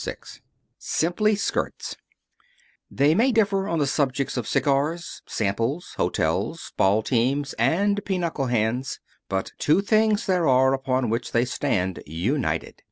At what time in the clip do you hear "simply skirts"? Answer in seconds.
0.79-1.95